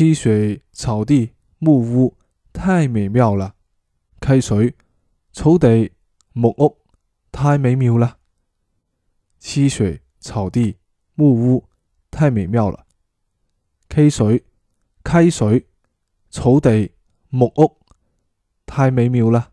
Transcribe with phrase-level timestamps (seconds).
[0.00, 2.16] 溪水草地木屋
[2.54, 3.54] 太美妙了，
[4.22, 4.74] 溪水
[5.30, 5.92] 草地
[6.32, 6.78] 木屋
[7.30, 8.16] 太美妙了。
[9.38, 10.78] 溪水草地
[11.16, 11.68] 木屋
[12.10, 12.86] 太美妙了。
[13.90, 14.42] 溪水
[15.04, 15.66] 溪水
[16.30, 16.92] 草地
[17.28, 17.76] 木屋
[18.64, 19.52] 太美妙了。